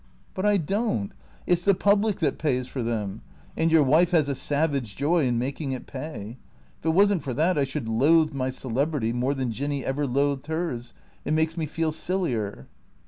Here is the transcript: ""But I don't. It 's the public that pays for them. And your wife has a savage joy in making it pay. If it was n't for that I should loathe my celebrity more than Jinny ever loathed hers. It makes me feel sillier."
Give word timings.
""But 0.33 0.47
I 0.47 0.57
don't. 0.57 1.11
It 1.45 1.57
's 1.59 1.63
the 1.65 1.75
public 1.75 2.17
that 2.21 2.39
pays 2.39 2.65
for 2.65 2.81
them. 2.81 3.21
And 3.55 3.71
your 3.71 3.83
wife 3.83 4.09
has 4.13 4.29
a 4.29 4.33
savage 4.33 4.95
joy 4.95 5.27
in 5.27 5.37
making 5.37 5.73
it 5.73 5.85
pay. 5.85 6.37
If 6.79 6.87
it 6.87 6.95
was 6.95 7.13
n't 7.13 7.21
for 7.21 7.35
that 7.35 7.55
I 7.55 7.65
should 7.65 7.87
loathe 7.87 8.33
my 8.33 8.49
celebrity 8.49 9.13
more 9.13 9.35
than 9.35 9.51
Jinny 9.51 9.85
ever 9.85 10.07
loathed 10.07 10.47
hers. 10.47 10.95
It 11.23 11.33
makes 11.35 11.55
me 11.55 11.67
feel 11.67 11.91
sillier." 11.91 12.65